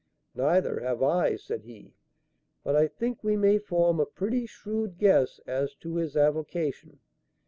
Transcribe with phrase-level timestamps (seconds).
[0.33, 1.93] "Neither have I," said he;
[2.63, 6.97] "but I think we may form a pretty shrewd guess as to his avocation.